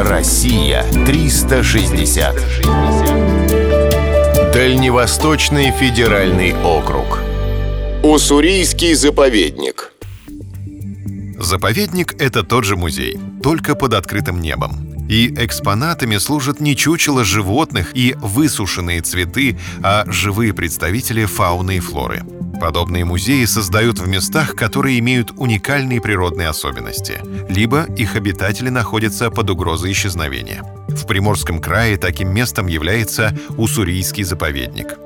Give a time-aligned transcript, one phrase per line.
[0.00, 2.36] Россия 360.
[4.54, 7.18] Дальневосточный федеральный округ.
[8.04, 9.92] Уссурийский заповедник.
[11.40, 14.94] Заповедник— это тот же музей, только под открытым небом.
[15.08, 22.22] И экспонатами служат не чучело животных и высушенные цветы, а живые представители фауны и флоры.
[22.60, 29.50] Подобные музеи создают в местах, которые имеют уникальные природные особенности, либо их обитатели находятся под
[29.50, 30.64] угрозой исчезновения.
[30.88, 34.98] В Приморском крае таким местом является Уссурийский заповедник.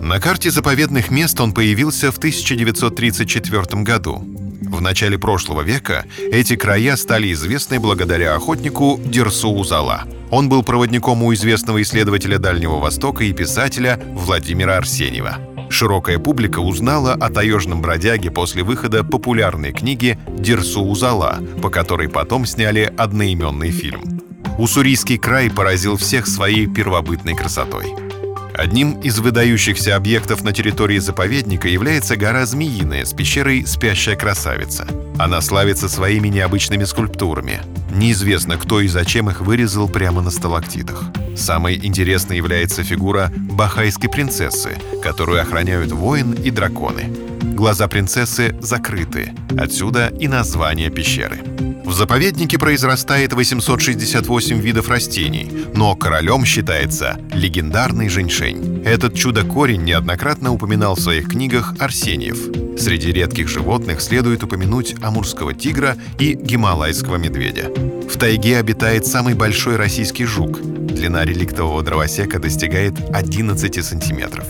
[0.00, 4.22] На карте заповедных мест он появился в 1934 году.
[4.62, 10.04] В начале прошлого века эти края стали известны благодаря охотнику Дерсу Узала.
[10.30, 15.51] Он был проводником у известного исследователя Дальнего Востока и писателя Владимира Арсеньева.
[15.72, 22.44] Широкая публика узнала о таежном бродяге после выхода популярной книги «Дерсу Узала», по которой потом
[22.44, 24.20] сняли одноименный фильм.
[24.58, 27.86] Уссурийский край поразил всех своей первобытной красотой.
[28.54, 34.86] Одним из выдающихся объектов на территории заповедника является гора Змеиная с пещерой «Спящая красавица».
[35.18, 37.62] Она славится своими необычными скульптурами.
[37.94, 41.02] Неизвестно, кто и зачем их вырезал прямо на сталактитах.
[41.34, 47.10] Самой интересной является фигура бахайской принцессы, которую охраняют воин и драконы.
[47.42, 51.40] Глаза принцессы закрыты, отсюда и название пещеры.
[51.84, 58.82] В заповеднике произрастает 868 видов растений, но королем считается легендарный женьшень.
[58.84, 62.38] Этот чудо-корень неоднократно упоминал в своих книгах Арсеньев.
[62.80, 67.70] Среди редких животных следует упомянуть амурского тигра и гималайского медведя.
[68.08, 70.60] В тайге обитает самый большой российский жук.
[70.62, 74.46] Длина реликтового дровосека достигает 11 сантиметров.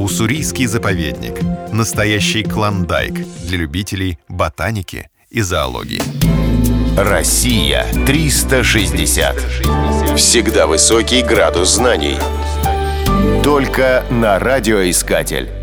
[0.00, 1.34] Уссурийский заповедник–
[1.72, 3.12] настоящий клондайк
[3.44, 6.00] для любителей ботаники и зоологии.
[6.96, 9.36] Россия 360.
[10.16, 12.16] Всегда высокий градус знаний.
[13.44, 15.59] Только на радиоискатель.